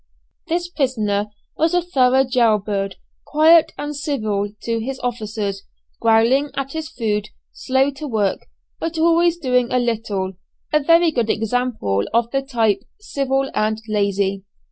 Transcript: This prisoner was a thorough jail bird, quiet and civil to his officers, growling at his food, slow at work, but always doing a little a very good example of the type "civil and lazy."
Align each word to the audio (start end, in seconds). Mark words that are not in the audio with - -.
This 0.47 0.67
prisoner 0.67 1.27
was 1.55 1.75
a 1.75 1.81
thorough 1.83 2.23
jail 2.23 2.57
bird, 2.57 2.95
quiet 3.23 3.71
and 3.77 3.95
civil 3.95 4.49
to 4.63 4.79
his 4.79 4.97
officers, 5.01 5.61
growling 6.01 6.49
at 6.55 6.71
his 6.71 6.89
food, 6.89 7.29
slow 7.53 7.89
at 7.89 8.01
work, 8.01 8.39
but 8.79 8.97
always 8.97 9.37
doing 9.37 9.71
a 9.71 9.77
little 9.77 10.33
a 10.73 10.81
very 10.81 11.11
good 11.11 11.29
example 11.29 12.05
of 12.15 12.31
the 12.31 12.41
type 12.41 12.79
"civil 12.99 13.51
and 13.53 13.79
lazy." 13.87 14.43